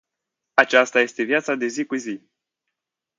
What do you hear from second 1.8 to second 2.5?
cu zi.